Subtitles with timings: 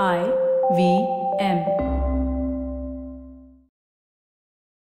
[0.00, 0.18] I
[0.72, 0.92] V
[1.44, 1.58] M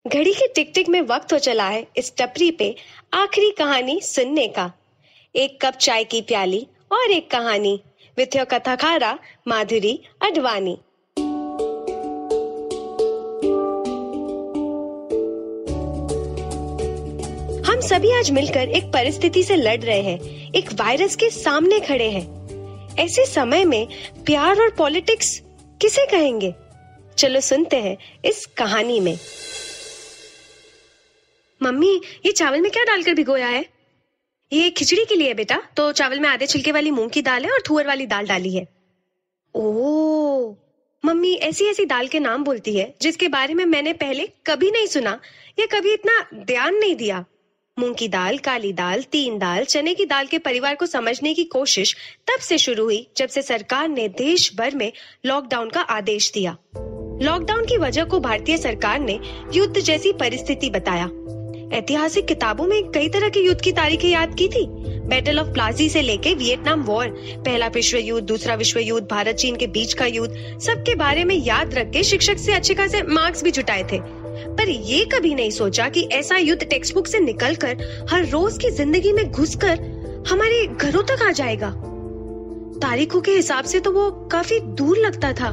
[0.07, 2.77] घड़ी के टिक टिक में वक्त हो चला है इस टपरी पे
[3.15, 4.73] आखिरी कहानी सुनने का।
[5.37, 7.83] एक कप चाय की प्याली और एक कहानी
[8.19, 9.19] विथ योर कथाकारा
[9.49, 10.75] माधुरी अडवाणी।
[17.63, 22.11] हम सभी आज मिलकर एक परिस्थिति से लड़ रहे हैं। एक वायरस के सामने खड़े
[22.11, 22.40] हैं।
[23.01, 23.89] ऐसे समय में
[24.25, 25.43] प्यार और पॉलिटिक्स
[25.83, 26.55] किसे कहेंगे?
[27.19, 29.19] चलो सुनते हैं इस कहानी में।
[31.63, 33.67] मम्मी, ये चावल में क्या डालकर भिगोया है?
[34.53, 37.51] ये खिचड़ी के लिए बेटा। तो चावल में आधे छिलके वाली मूंग की दाल है
[37.51, 38.69] और थुअर वाली दाल डाली है।
[39.55, 40.55] ओ,
[41.05, 44.87] मम्मी, ऐसी ऐसी दाल के नाम बोलती है, जिसके बारे में मैंने पहले कभी नहीं
[44.87, 45.21] सुना,
[45.59, 47.25] या कभी इतना ध्यान नहीं दिया।
[47.81, 51.45] मूंग की दाल, काली दाल, तीन दाल, चने की दाल के परिवार को समझने की
[51.45, 54.93] कोशिश तब से शुरू हुई जब से सरकार ने देश भर में
[55.27, 56.57] लॉकडाउन का आदेश दिया।
[57.23, 59.19] लॉकडाउन की वजह को भारतीय सरकार ने
[59.55, 61.11] युद्ध जैसी परिस्थिति बताया।
[61.73, 64.67] ऐतिहासिक किताबों में कई तरह के युद्ध की तारीखें याद की थी।
[65.09, 67.09] बैटल ऑफ़ प्लाजी से लेके वियतनाम वॉर
[67.47, 71.35] पहला विश्व युद्ध, दूसरा विश्व युद्ध भारत चीन के बीच का युद्ध, सबके बारे में
[71.37, 75.51] याद रख के शिक्षक से अच्छे खासे मार्क्स भी जुटाए थे। पर ये कभी नहीं
[75.51, 77.77] सोचा कि ऐसा युद्ध टेक्स्ट बुक से निकलकर,
[78.11, 79.81] हर रोज की ज़िंदगी में घुसकर
[80.29, 81.71] हमारे घरों तक आ जाएगा।
[82.81, 85.53] तारीखों के हिसाब से तो वो काफ़ी दूर लगता था।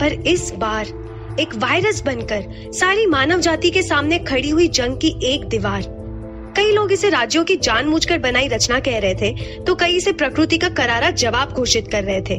[0.00, 0.86] पर इस बार
[1.40, 5.82] एक वायरस बनकर सारी मानव जाति के सामने खड़ी हुई जंग की एक दीवार।
[6.56, 10.58] कई लोग इसे राज्यों की जानबूझकर बनाई रचना कह रहे थे तो कई इसे प्रकृति
[10.58, 12.38] का करारा जवाब घोषित कर रहे थे।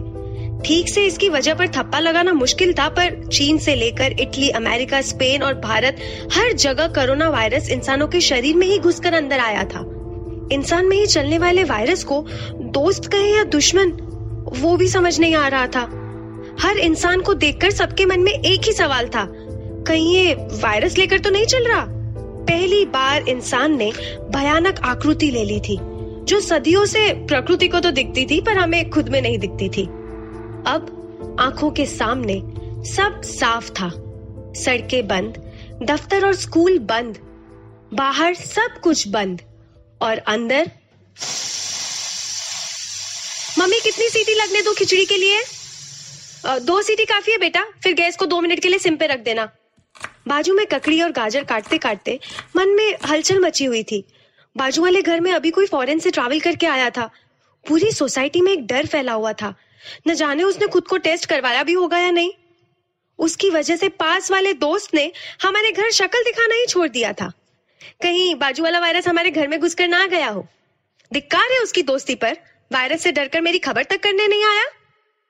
[0.66, 5.02] ठीक से इसकी वजह पर थप्पा लगाना मुश्किल था, पर चीन से लेकर इटली, अमेरिका,
[5.02, 5.98] स्पेन और भारत,
[6.34, 9.80] हर जगह कोरोना वायरस इंसानों के शरीर में ही घुसकर अंदर आया था।
[10.52, 12.20] इंसान में ही चलने वाले वायरस को
[12.72, 13.92] दोस्त कहे या दुश्मन,
[14.56, 15.82] वो भी समझ नहीं आ रहा था।
[16.60, 19.26] हर इंसान को देखकर सबके मन में एक ही सवाल था,
[19.88, 21.86] कहीं ये वायरस लेकर तो नहीं चल रहा?
[22.50, 23.92] पहली बार इंसान ने
[24.30, 25.78] भयानक आकृति ले ली थी,
[26.24, 29.88] जो सदियों से प्रकृति को तो दिखती थी, पर हमें खुद में नहीं दिखती थी।
[30.68, 32.42] अब आँखों के सामने
[32.86, 33.90] सब साफ़ था।
[34.56, 35.38] सड़कें बंद,
[35.84, 37.18] दफ्तर और स्कूल बंद,
[37.94, 39.42] बाहर सब कुछ बंद
[40.02, 40.72] और अंदर
[43.60, 45.42] मम्मी, कितनी सीटी लगने दो खिचड़ी के लिए?
[46.60, 49.20] दो सीटी काफ़ी है बेटा, फिर गैस को दो मिनट के लिए सिम पे रख
[49.20, 49.50] देना।
[50.28, 52.20] बाजू में ककड़ी और गाजर काटते काटते
[52.56, 54.04] मन में हलचल मची हुई थी।
[54.56, 57.10] बाजू वाले घर में अभी कोई फॉरेन से ट्रैवल करके आया था।
[57.66, 59.54] पूरी सोसाइटी में एक डर फैला हुआ था।
[60.08, 62.32] न जाने उसने खुद को टेस्ट करवाया भी होगा या नहीं।
[63.20, 67.32] उसकी वजह से पास वाले दोस्त ने हमारे घर शक्ल दिखाना ही छोड़ दिया था।
[68.02, 70.48] कहीं बाजू वाला वायरस हमारे घर में घुसकर ना गया हो।
[71.12, 72.38] धिक्कार है उसकी दोस्ती पर।
[72.72, 74.64] वायरस से डरकर मेरी खबर तक करने नहीं आया।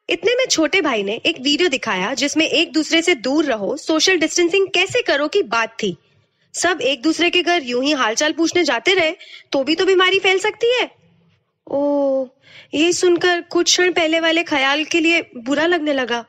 [0.09, 4.17] इतने में छोटे भाई ने एक वीडियो दिखाया जिसमें एक दूसरे से दूर रहो सोशल
[4.17, 5.95] डिस्टेंसिंग कैसे करो की बात थी।
[6.53, 9.15] सब एक दूसरे के घर यूँ ही हालचाल पूछने जाते रहे
[9.51, 10.89] तो भी तो बीमारी फैल सकती है।
[11.71, 12.27] ओ
[12.73, 16.25] ये सुनकर कुछ क्षण पहले वाले ख्याल के लिए बुरा लगने लगा।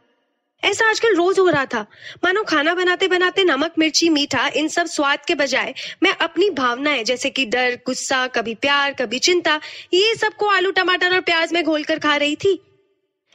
[0.65, 1.87] ऐसा आजकल रोज हो रहा था।
[2.25, 7.05] मानो खाना बनाते बनाते नमक, मिर्ची, मीठा, इन सब स्वाद के बजाय मैं अपनी भावनाएँ,
[7.05, 9.61] जैसे कि डर, गुस्सा, कभी प्यार, कभी चिंता,
[9.95, 12.63] ये सबको आलू, टमाटर और प्याज में घोलकर खा रही थी।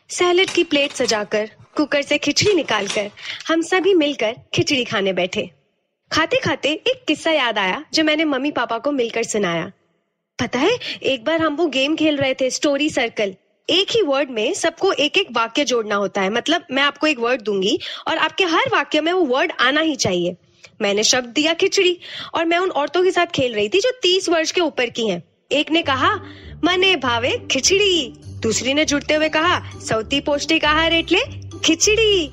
[0.10, 3.12] सैलेड की प्लेट सजाकर, कुकर से खिचड़ी निकालकर,
[3.48, 5.50] हम सभी मिलकर खिचड़ी खाने बैठे।
[6.12, 9.72] खाते खाते एक किस्सा याद आया, जो मैंने मम्मी पापा को मिलकर सुनाया।
[10.42, 10.70] पता है,
[11.04, 13.34] एक बार हम वो गेम खेल रहे थे स्टोरी सर्कल
[13.70, 17.20] एक ही वर्ड में सबको एक एक वाक्य जोड़ना होता है। मतलब मैं आपको एक
[17.20, 20.36] वर्ड दूँगी और आपके हर वाक्य में वो वर्ड आना ही चाहिए।
[20.82, 21.98] मैंने शब्द दिया खिचड़ी
[22.34, 25.08] और मैं उन औरतों के साथ खेल रही थी जो तीस वर्ष के ऊपर की
[25.08, 25.22] हैं।
[25.52, 26.14] एक ने कहा,
[26.64, 31.20] मने भावे खिचड़ी। दूसरी ने जुड़ते हुए कहा, सौती पौष्टिक आहार एटले
[31.66, 32.32] खिचड़ी।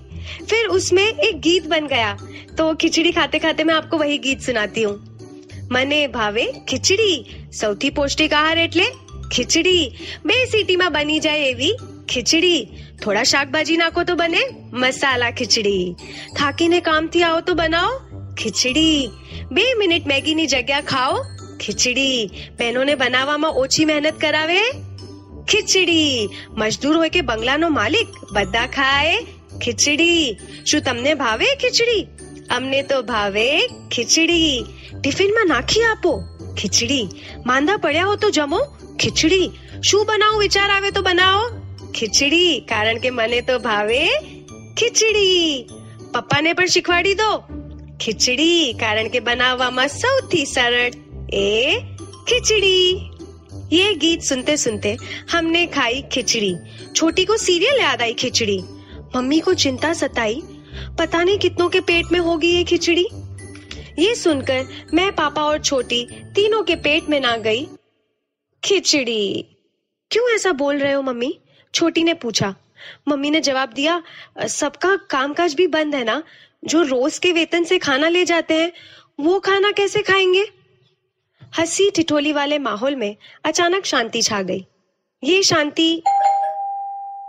[0.50, 2.16] फिर उसमें एक गीत बन गया।
[2.58, 5.17] तो खिचड़ी खाते खाते मैं आपको वही गीत सुनाती हूँ।
[5.70, 7.24] મને ભાવે ખીચડી.
[7.60, 8.84] સૌથી પૌષ્ટિક આહાર એટલે
[9.30, 9.92] ખીચડી.
[10.24, 12.68] બે સીટીમાં બની જાય એવી ખીચડી.
[13.04, 14.42] થોડા શાકભાજી નાખો તો બને
[14.72, 15.94] મસાલા ખીચડી.
[16.36, 18.00] થાકીને કામથી આવો તો બનાવો
[18.34, 19.10] ખીચડી.
[19.52, 21.16] બે મિનિટ મેગીની જગ્યા ખાઓ
[21.60, 22.30] ખીચડી.
[22.58, 24.60] બહેનોને બનાવવામાં ઓછી મહેનત કરાવે
[25.48, 26.28] ખીચડી.
[26.50, 29.16] મજદૂર હોય કે બંગલાનો માલિક, બધા ખાય
[29.60, 30.36] ખીચડી.
[30.66, 32.06] શું તમને ભાવે ખીચડી?
[32.49, 33.47] અમને તો ભાવે
[33.93, 34.53] ખીચડી
[34.93, 36.13] ટિફિનમાં નાખી આપો
[36.59, 37.05] ખીચડી
[37.45, 38.61] માંદા પડ્યા હો તો જમો
[38.97, 39.47] ખીચડી
[39.81, 41.45] શું બનાવું વિચાર આવે તો બનાવો
[41.93, 44.03] ખીચડી કારણ કે મને તો ભાવે
[44.77, 45.39] ખીચડી
[46.13, 47.31] પપ્પાને પણ શીખવાડી દો
[47.99, 51.01] ખીચડી કારણ કે બનાવવામાં સૌથી સરળ
[51.39, 51.49] એ
[52.27, 53.09] ખીચડી
[53.71, 54.89] ये गीत सुनते सुनते
[55.31, 56.55] हमने खाई खिचड़ी
[56.95, 58.57] छोटी को सीरियल याद आई खिचड़ी
[59.15, 60.35] मम्मी को चिंता सताई
[60.98, 63.06] पता नहीं कितनों के पेट में होगी ये खिचड़ी।
[63.98, 67.66] ये सुनकर मैं पापा और छोटी तीनों के पेट में ना गई।
[68.64, 69.46] खिचड़ी।
[70.10, 71.40] क्यों ऐसा बोल रहे हो मम्मी?
[71.74, 72.54] छोटी ने पूछा।
[73.08, 74.02] मम्मी ने जवाब दिया,
[74.46, 76.22] सबका कामकाज भी बंद है ना?
[76.64, 78.72] जो रोज के वेतन से खाना ले जाते हैं,
[79.20, 80.50] वो खाना कैसे खाएँगे?
[81.58, 84.66] हँसी ठिठोली वाले माहौल में अचानक शांति छा गई।
[85.24, 86.02] ये शांति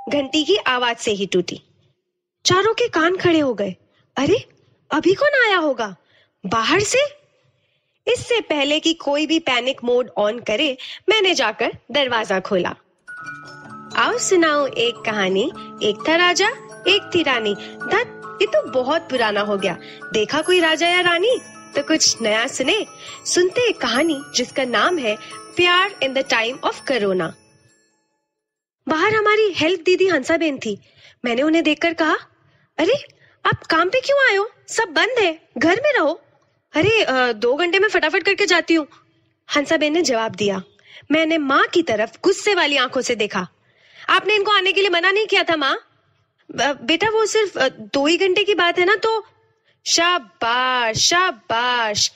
[0.10, 1.62] घंटी की आवाज़ से ही टूटी।
[2.46, 3.76] चारों के कान खड़े हो गए।
[4.18, 4.46] अरे,
[4.92, 5.96] अभी कौन आया होगा?
[6.46, 7.00] बाहर से?
[8.08, 10.78] इससे पहले कि कोई भी पैनिक मोड ऑन करे,
[11.10, 12.76] मैंने जाकर दरवाज़ा खोला।
[13.96, 15.52] आओ सुनाओ एक कहानी,
[15.84, 16.48] एक था राजा,
[16.88, 19.78] एक थी रानी। दत्त ये तो बहुत पुराना हो गया।
[20.14, 21.40] देखा कोई राजा या रानी?
[21.76, 22.86] तो कुछ नया सुने।
[23.26, 25.18] सुनते एक कहानी जिसका नाम है
[25.56, 27.34] प्यार in the time of corona.
[28.88, 30.80] बाहर हमारी हेल्थ दीदी हंसा बेन थी।
[31.26, 32.16] मैंने उन्हें देखकर कहा
[32.80, 32.94] अरे,
[33.46, 34.50] आप काम पे क्यों आए हो?
[34.68, 36.12] सब बंद है, घर में रहो।
[36.74, 38.88] अरे दो घंटे में फटाफट करके जाती हूँ।
[39.50, 40.62] हंसा बेन ने जवाब दिया।
[41.12, 43.48] मैंने माँ की तरफ़ गुस्से वाली आँखों से देखा।
[44.10, 45.78] आपने इनको आने के लिए मना नहीं किया था, माँ?
[46.50, 47.60] बेटा, वो सिर्फ़
[47.94, 49.26] दो ही घंटे की बात है ना तो?
[49.86, 52.12] शाबाश शाबाश।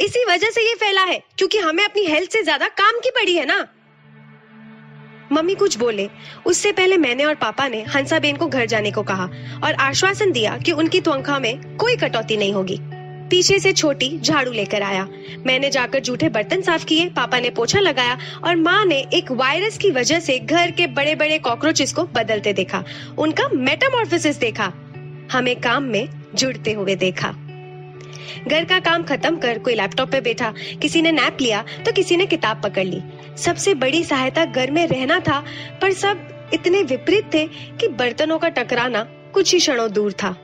[0.00, 3.34] इसी वजह से ये फैला है, क्योंकि हमें अपनी हेल्थ से ज़्यादा काम की पड़ी
[3.36, 3.66] है ना?
[5.32, 6.08] मम्मी कुछ बोले।
[6.46, 9.28] उससे पहले मैंने और पापा ने हंसा बेन को घर जाने को कहा
[9.64, 12.78] और आश्वासन दिया कि उनकी त्वंखा में कोई कटौती नहीं होगी।
[13.30, 15.08] पीछे से छोटी झाड़ू लेकर आया।
[15.46, 19.78] मैंने जाकर जूठे बर्तन साफ़ किए, पापा ने पोछा लगाया और माँ ने एक वायरस
[19.78, 22.84] की वजह से घर के बड़े बड़े कॉकरोचेस को बदलते देखा,
[23.18, 24.72] उनका मेटामॉर्फोसिस देखा,
[25.32, 27.34] हमें काम में जुड़ते हुए देखा।
[28.48, 30.52] घर का काम खत्म कर कोई लैपटॉप पे बैठा,
[30.82, 33.02] किसी ने नैप लिया तो किसी ने किताब पकड़ ली।
[33.38, 35.44] सबसे बड़ी सहायता घर में रहना था,
[35.82, 37.46] पर सब इतने विपरीत थे
[37.76, 39.02] कि बर्तनों का टकराना
[39.34, 40.36] कुछ ही क्षणों दूर था।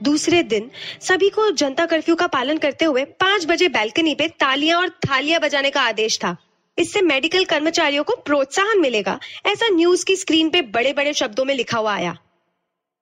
[0.00, 0.70] दूसरे दिन,
[1.00, 5.40] सभी को जनता कर्फ्यू का पालन करते हुए पाँच बजे बैल्कनी पे तालियाँ और थालियाँ
[5.40, 6.36] बजाने का आदेश था।
[6.78, 11.54] इससे मेडिकल कर्मचारियों को प्रोत्साहन मिलेगा, ऐसा न्यूज़ की स्क्रीन पे बड़े बड़े शब्दों में
[11.54, 12.16] लिखा हुआ आया।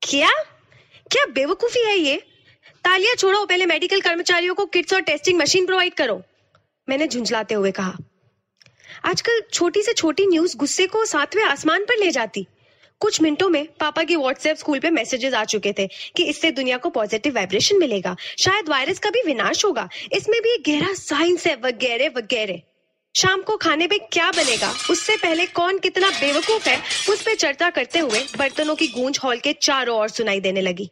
[0.02, 0.30] क्या?
[1.10, 2.22] क्या बेवकूफ़ी है ये?
[2.84, 6.22] तालियाँ छोड़ो, पहले मेडिकल कर्मचारियों को किट्स और टेस्टिंग मशीन प्रोवाइड करो।
[6.88, 7.96] मैंने झुंझलाते हुए कहा।
[9.04, 12.46] आजकल छोटी से छोटी न्यूज़ गुस्से को सातवें आसमान पर ले जाती।
[13.00, 16.76] कुछ मिनटों में पापा की व्हाट्सएप स्कूल पे मैसेजेस आ चुके थे कि इससे दुनिया
[16.76, 21.56] को पॉजिटिव वाइब्रेशन मिलेगा। शायद वायरस का भी विनाश होगा। इसमें भी गहरा साइंस है,
[21.56, 22.60] वगैरह वगैरह।
[23.16, 24.74] शाम को खाने पे क्या बनेगा?
[24.90, 26.82] उससे पहले कौन कितना बेवकूफ़ है?
[27.10, 30.90] उस पर चर्चा करते हुए बर्तनों की गूंज हॉल के चारों ओर सुनाई देने लगी।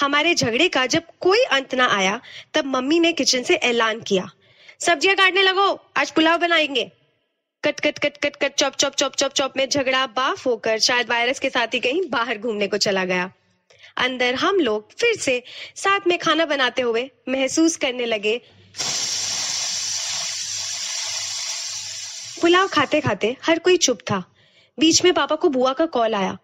[0.00, 2.20] हमारे झगड़े का जब कोई अंत ना आया,
[2.54, 4.30] तब मम्मी ने किचन से ऐलान किया।
[4.78, 6.90] सब्ज़ियाँ काटने लगो, आज पुलाव बनाएँगे।
[7.64, 11.10] Cut cut cut cut cut, chop chop chop चौप चौप में झगड़ा बाफ होकर शायद
[11.10, 13.30] वायरस के साथ ही कहीं बाहर घूमने को चला गया।
[13.96, 15.42] अंदर हम लोग फिर से
[15.76, 18.40] साथ में खाना बनाते हुए महसूस करने लगे।
[22.40, 24.24] पुलाव खाते खाते हर कोई चुप था।
[24.78, 26.38] बीच में पापा को बुआ का कॉल आया।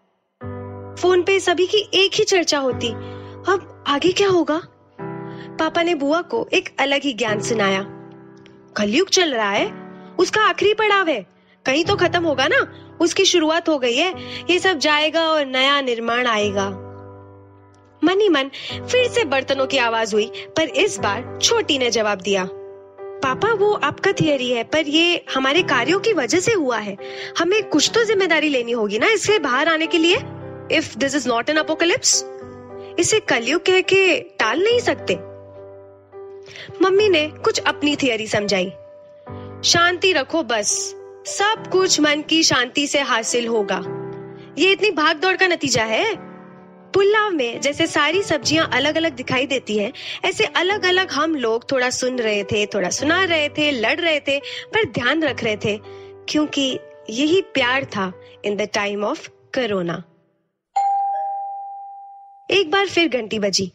[1.01, 3.06] फ़ोन पे सभी की एक ही चर्चा होती।
[3.47, 4.61] अब आगे क्या होगा?
[5.59, 7.81] पापा ने बुआ को एक अलग ही ज्ञान सुनाया।
[8.77, 9.71] कलयुग चल रहा है,
[10.19, 11.25] उसका आखिरी पड़ाव है।
[11.65, 12.73] कहीं तो खत्म होगा ना?
[13.01, 14.13] उसकी शुरुआत हो गई है।
[14.49, 16.69] ये सब जाएगा और नया निर्माण आएगा।
[18.03, 18.43] मन ही मन
[18.91, 22.47] फिर से बर्तनों की आवाज़ हुई, पर इस बार छोटी ने जवाब दिया।
[23.23, 26.97] पापा, वो आपका थियरी है, पर ये हमारे कार्यों की वजह से हुआ है।
[27.39, 30.15] हमें कुछ तो ज़िम्मेदारी लेनी होगी ना इससे बाहर आने के लिए?
[30.71, 32.23] If this is not an apocalypse
[32.99, 35.15] इसे कलयुग कह के टाल नहीं सकते।
[36.81, 38.69] मम्मी ने कुछ अपनी थियरी समझाई।
[39.63, 43.83] शांति रखो बस। सब कुछ मन की शांति से हासिल होगा।
[44.57, 46.15] ये इतनी भाग दौड़ का नतीजा है?
[46.93, 49.93] पुलाव में जैसे सारी सब्ज़ियाँ अलग अलग दिखाई देती हैं,
[50.25, 54.19] ऐसे अलग अलग हम लोग थोड़ा सुन रहे थे थोड़ा सुना रहे थे लड़ रहे
[54.19, 55.79] थे पर ध्यान रख रहे थे
[56.29, 58.11] क्योंकि यही प्यार था
[58.45, 60.03] in the time of corona
[62.49, 63.71] एक बार फिर घंटी बजी।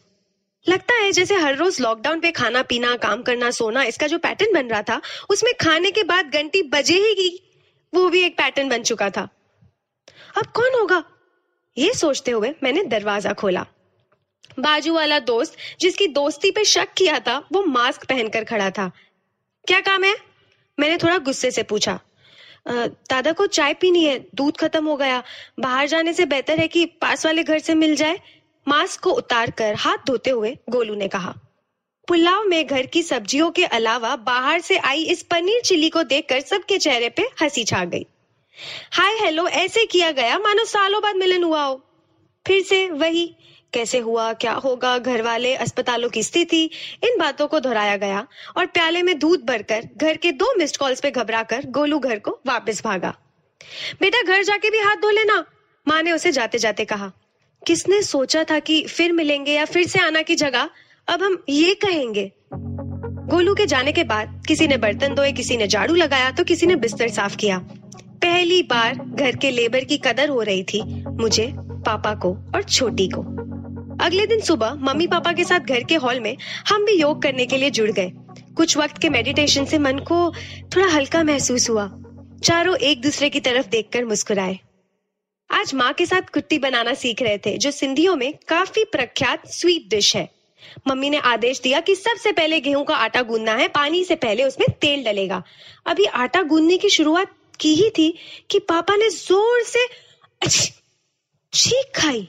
[0.65, 4.53] लगता है जैसे हर रोज लॉकडाउन पे खाना पीना, काम करना, सोना, इसका जो पैटर्न
[4.53, 7.39] बन रहा था, उसमें खाने के बाद घंटी बजे ही गई।
[7.93, 9.27] वो भी एक पैटर्न बन चुका था।
[10.37, 11.03] अब कौन होगा?
[11.77, 13.65] ये सोचते हुए मैंने दरवाज़ा खोला।
[14.59, 18.91] बाजू वाला दोस्त, जिसकी दोस्ती पे शक किया था, वो मास्क पहनकर खड़ा था।
[19.67, 20.15] क्या काम है?
[20.77, 21.99] मैंने थोड़ा गुस्से से पूछा।
[22.67, 25.23] दादा को चाय पीनी है, दूध खत्म हो गया।
[25.59, 28.19] बाहर जाने से बेहतर है कि पास वाले घर से मिल जाए।
[28.67, 31.35] मास्क को उतार कर हाथ धोते हुए गोलू ने कहा,
[32.07, 36.39] पुलाव में घर की सब्जियों के अलावा बाहर से आई इस पनीर चिली को देखकर
[36.39, 38.05] सबके चेहरे पे हँसी छा गई।
[38.91, 41.81] हाय हेलो, ऐसे किया गया, मानो सालों बाद मिलन हुआ हो।
[42.45, 43.25] फिर से वही,
[43.73, 46.63] कैसे हुआ, क्या होगा घर वाले अस्पतालों की स्थिति,
[47.03, 48.27] इन बातों को दोहराया गया
[48.57, 52.19] और प्याले में दूध भरकर घर के दो मिस्ड कॉल्स पे घबरा कर गोलू घर
[52.19, 53.15] को वापस भागा।
[54.01, 55.43] बेटा, घर जाके भी हाथ धो लेना,
[55.87, 57.11] माँ ने उसे जाते जाते कहा।
[57.67, 60.69] किसने सोचा था कि फिर मिलेंगे या फिर से आना की जगह?
[61.07, 62.31] अब हम ये कहेंगे।
[63.29, 66.65] गोलू के जाने के बाद किसी ने बर्तन धोए, किसी ने झाड़ू लगाया तो किसी
[66.65, 67.57] ने बिस्तर साफ़ किया।
[68.21, 73.07] पहली बार घर के लेबर की कदर हो रही थी मुझे, पापा को और छोटी
[73.07, 73.21] को।
[74.03, 76.37] अगले दिन सुबह मम्मी पापा के साथ घर के हॉल में
[76.69, 78.11] हम भी योग करने के लिए जुड़ गए।
[78.55, 80.33] कुछ वक्त के मेडिटेशन से मन को
[80.75, 81.89] थोड़ा हल्का महसूस हुआ।
[82.43, 84.59] चारों एक दूसरे की तरफ़ देखकर मुस्कुराए।
[85.53, 89.89] आज माँ के साथ कुट्टी बनाना सीख रहे थे, जो सिंधियों में काफ़ी प्रख्यात स्वीट
[89.89, 90.27] डिश है।
[90.87, 94.43] मम्मी ने आदेश दिया कि सबसे पहले गेहूँ का आटा गूंदना है, पानी से पहले
[94.43, 95.41] उसमें तेल डलेगा।
[95.85, 98.09] अभी आटा गूंदने की शुरुआत की ही थी
[98.49, 99.85] कि पापा ने ज़ोर से
[101.53, 102.27] चीख खाई।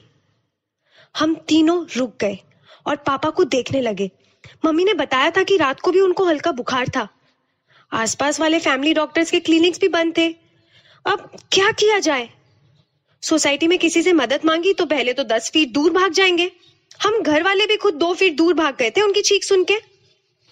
[1.15, 2.37] हम तीनों रुक गए
[2.85, 4.09] और पापा को देखने लगे।
[4.65, 7.07] मम्मी ने बताया था कि रात को भी उनको हल्का बुखार था।
[7.91, 10.29] आसपास वाले फैमिली डॉक्टर्स के क्लिनिक्स भी बंद थे।
[11.05, 12.29] अब क्या किया जाए?
[13.25, 16.51] सोसाइटी में किसी से मदद मांगी तो पहले तो दस फीट दूर भाग जाएँगे।
[16.99, 19.77] हम घर वाले भी खुद दो फीट दूर भाग गए थे उनकी चीख सुन के।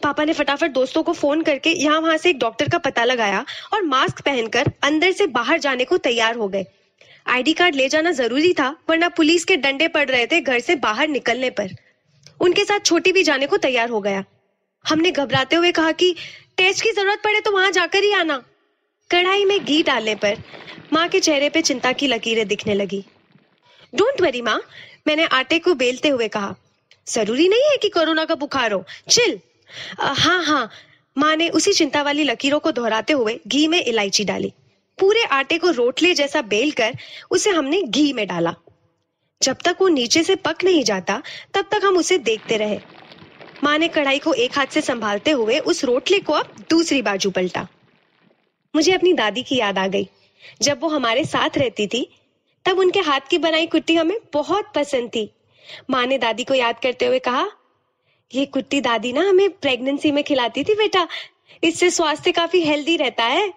[0.01, 3.45] पापा ने फटाफट दोस्तों को फ़ोन करके यहाँ वहाँ से एक डॉक्टर का पता लगाया
[3.73, 6.65] और मास्क पहनकर अंदर से बाहर जाने को तैयार हो गए।
[7.27, 10.75] आईडी कार्ड ले जाना ज़रूरी था, वरना पुलिस के डंडे पड़ रहे थे घर से
[10.77, 11.75] बाहर निकलने पर।
[12.39, 14.23] उनके साथ छोटी भी जाने को तैयार हो गया।
[14.85, 16.15] हमने घबराते हुए कहा कि
[16.57, 18.41] टेस्ट की ज़रूरत पड़े तो वहाँ जाकर ही आना।
[19.11, 20.37] कढ़ाई में घी डालने पर
[20.93, 23.03] माँ के चेहरे पे चिंता की लकीरें दिखने लगी।
[23.95, 24.61] डोंट वरी माँ,
[25.07, 26.55] मैंने आटे को बेलते हुए कहा।
[27.07, 29.39] ज़रूरी नहीं है कि कोरोना का बुखार हो। चिल।
[29.99, 30.69] हाँ हाँ।
[31.17, 34.53] माँ ने उसी चिंता वाली लकीरों को दोहराते हुए घी में इलायची डाली।
[34.99, 36.97] पूरे आटे को रोटले जैसा बेल कर
[37.31, 38.55] उसे हमने घी में डाला।
[39.41, 41.21] जब तक वो नीचे से पक नहीं जाता,
[41.53, 42.79] तब तक हम उसे देखते रहे।
[43.63, 47.31] माँ ने कढ़ाई को एक हाथ से संभालते हुए उस रोटले को अब दूसरी बाजू
[47.31, 47.67] पलटा।
[48.73, 50.07] मुझे अपनी दादी की याद आ गई।
[50.61, 52.07] जब वो हमारे साथ रहती थी,
[52.65, 55.29] तब उनके हाथ की बनाई कुट्टी हमें बहुत पसंद थी।
[55.89, 57.45] माँ ने दादी को याद करते हुए कहा,
[58.31, 61.07] ये कुट्टी दादी ना हमें प्रेगनेंसी में खिलाती थी बेटा।
[61.63, 63.51] इससे स्वास्थ्य काफ़ी हेल्दी रहता है।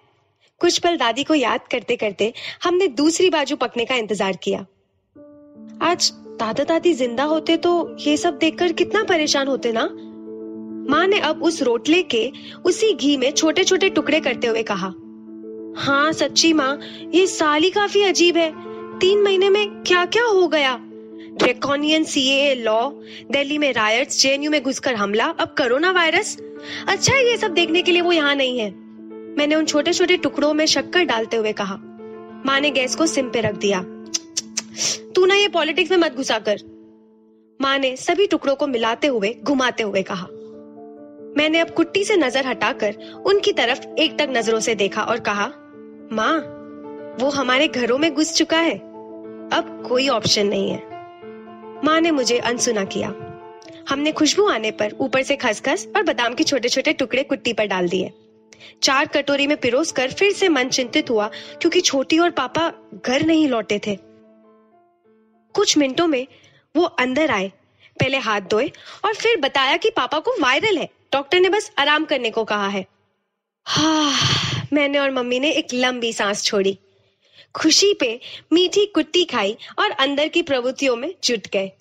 [0.61, 2.31] कुछ पल दादी को याद करते करते
[2.63, 4.59] हमने दूसरी बाजू पकने का इंतज़ार किया।
[5.81, 9.83] आज दादा दादी ज़िंदा होते तो ये सब देखकर कितना परेशान होते ना?
[10.89, 12.31] माँ ने अब उस रोटले के
[12.65, 14.93] उसी घी में छोटे छोटे टुकड़े करते हुए कहा
[15.77, 16.79] हाँ सच्ची माँ,
[17.13, 18.51] ये साल ही काफ़ी अजीब है।
[18.99, 20.79] तीन महीने में क्या क्या हो गया?
[21.37, 22.89] ड्रेकॉनियन सीए लॉ,
[23.31, 26.37] दिल्ली में रायट्स, जेएनयू में घुसकर हमला, अब कोरोना वायरस?
[26.87, 28.69] अच्छा ये सब देखने के लिए वो यहाँ नहीं है।
[29.37, 31.75] मैंने उन छोटे छोटे टुकड़ों में शक्कर डालते हुए कहा।
[32.45, 33.81] माँ ने गैस को सिम पे रख दिया।
[35.15, 36.57] तू ना ये पॉलिटिक्स में मत घुसा कर।
[37.61, 40.27] माँ ने सभी टुकड़ों को मिलाते हुए, घुमाते हुए कहा।
[41.37, 45.51] मैंने अब कुट्टी से नज़र हटाकर उनकी तरफ़ एक तक नज़रों से देखा और कहा
[46.11, 46.39] माँ,
[47.19, 48.77] वो हमारे घरों में घुस चुका है।
[49.53, 50.83] अब कोई ऑप्शन नहीं है।
[51.85, 53.09] माँ ने मुझे अनसुना किया।
[53.89, 57.65] हमने खुशबू आने पर ऊपर से खसखस और बादाम के छोटे छोटे टुकड़े कुट्टी पर
[57.65, 58.11] डाल दिए।
[58.83, 61.27] चार कटोरी में पिरोस कर फिर से मन चिंतित हुआ,
[61.61, 62.73] क्योंकि छोटी और पापा
[63.05, 63.97] घर नहीं लौटे थे।
[65.53, 66.27] कुछ मिनटों में
[66.75, 67.51] वो अंदर आए,
[67.99, 68.71] पहले हाथ धोए
[69.05, 72.67] और फिर बताया कि पापा को वायरल है। डॉक्टर ने बस आराम करने को कहा
[72.67, 72.85] है।
[73.65, 74.36] हा।
[74.73, 76.79] मैंने और मम्मी ने एक लंबी सांस छोड़ी।
[77.55, 78.19] खुशी पे
[78.53, 81.71] मीठी कुट्टी खाई और अंदर की प्रवृत्तियों में जुट गए।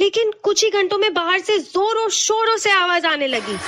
[0.00, 3.58] लेकिन कुछ ही घंटों में बाहर से जोरों शोरों से आवाज़ आने लगी।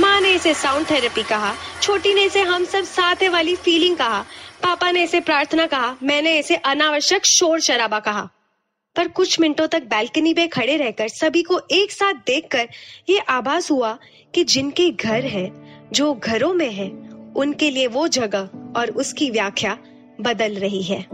[0.00, 3.96] माँ ने इसे साउंड थेरेपी कहा, छोटी ने इसे हम सब साथ है वाली फीलिंग
[3.96, 4.24] कहा,
[4.62, 8.28] पापा ने इसे प्रार्थना कहा, मैंने इसे अनावश्यक शोर शराबा कहा।
[8.96, 12.68] पर कुछ मिनटों तक बैल्कनी पे खड़े रहकर सभी को एक साथ देखकर
[13.08, 13.98] ये आभास हुआ
[14.34, 15.52] कि जिनके घर है,
[15.92, 16.90] जो घरों में है,
[17.36, 19.78] उनके लिए वो जगह और उसकी व्याख्या
[20.20, 21.06] बदल रही है।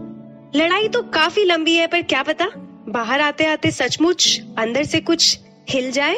[0.55, 2.47] लड़ाई तो काफ़ी लंबी है, पर क्या पता?
[2.89, 6.17] बाहर आते आते सचमुच अंदर से कुछ हिल जाए?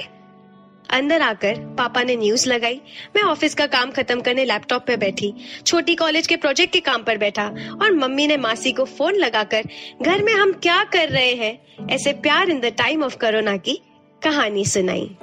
[0.93, 2.81] अंदर आकर पापा ने न्यूज़ लगाई।
[3.17, 5.33] मैं ऑफ़िस का काम खत्म करने लैपटॉप पे बैठी।
[5.67, 7.47] छोटी कॉलेज के प्रोजेक्ट के काम पर बैठा
[7.83, 9.63] और मम्मी ने मासी को फ़ोन लगाकर,
[10.03, 11.89] घर में हम क्या कर रहे हैं?
[11.91, 13.81] ऐसे प्यार in the time of corona की
[14.23, 15.17] कहानी सुनाई।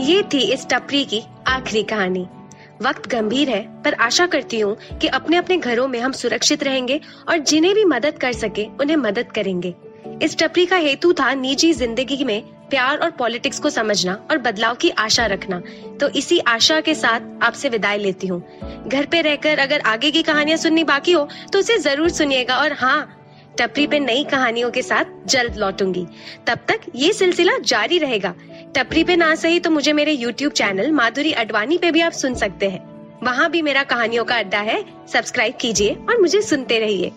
[0.00, 2.26] ये थी इस टपरी की आखिरी कहानी।
[2.82, 7.00] वक्त गंभीर है, पर आशा करती हूँ कि अपने अपने घरों में हम सुरक्षित रहेंगे
[7.28, 9.74] और जिन्हें भी मदद कर सके, उन्हें मदद करेंगे।
[10.22, 14.74] इस टपरी का हेतु था निजी ज़िंदगी में प्यार और पॉलिटिक्स को समझना और बदलाव
[14.74, 15.60] की आशा रखना।
[16.00, 18.40] तो इसी आशा के साथ आपसे विदाई लेती हूँ।
[18.88, 22.72] घर पे रहकर अगर आगे की कहानियाँ सुननी बाकी हो तो उसे ज़रूर सुनिएगा और
[22.74, 23.18] हाँ
[23.58, 26.06] टपरी पे नई कहानियों के साथ जल्द लौटूँगी।
[26.46, 28.34] तब तक ये सिलसिला जारी रहेगा।
[28.76, 32.34] टपरी पे ना सही तो मुझे मेरे YouTube चैनल माधुरी अडवाणी पे भी आप सुन
[32.34, 32.80] सकते हैं।
[33.22, 37.12] वहाँ भी मेरा कहानियों का अड्डा है। सब्सक्राइब कीजिए और मुझे सुनते रहिए।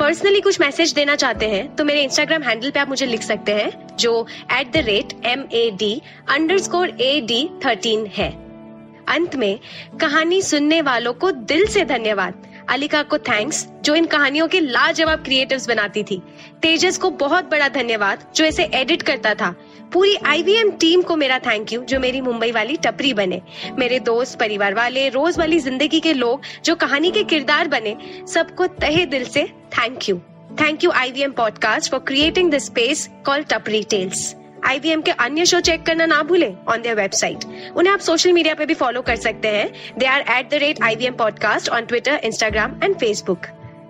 [0.00, 3.52] पर्सनली कुछ मैसेज देना चाहते हैं तो मेरे इंस्टाग्राम हैंडल पे आप मुझे लिख सकते
[3.52, 6.00] हैं, जो at the rate M A D
[6.58, 8.30] underscore A D thirteen है।
[9.08, 9.58] अंत में,
[10.00, 15.24] कहानी सुनने वालों को दिल से धन्यवाद। अलिका को थैंक्स जो इन कहानियों के लाजवाब
[15.24, 16.22] क्रिएटिव्स बनाती थी।
[16.62, 19.54] तेजस को बहुत बड़ा धन्यवाद, जो इसे एडिट करता था।
[19.92, 23.40] पूरी आईवीएम टीम को मेरा थैंक यू जो मेरी मुंबई वाली टपरी बने,
[23.78, 27.96] मेरे दोस्त, परिवार वाले, रोज वाली ज़िंदगी के लोग, जो कहानी के किरदार बने,
[28.34, 29.44] सबको तहे दिल से
[29.78, 30.16] thank you
[30.60, 35.60] thank you IVM podcast for creating the space call Tapri tales IVM के अन्य शो
[35.60, 37.44] चेक करना ना भूले ऑन देयर वेबसाइट
[37.76, 39.70] उन्हें आप सोशल मीडिया पे भी फॉलो कर सकते हैं.
[39.98, 43.46] They are at the rate IVM podcast on Twitter Instagram and Facebook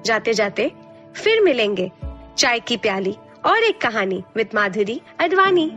[0.06, 0.70] जाते जाते
[1.16, 1.90] फिर मिलेंगे
[2.38, 5.70] चाय की प्याली और एक कहानी विद माधुरी अडवाणी